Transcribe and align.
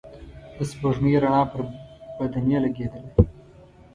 د 0.55 0.57
سپوږمۍ 0.69 1.13
رڼا 1.23 1.41
پر 1.51 1.61
بدنې 2.17 2.57
لګېدله. 2.65 3.09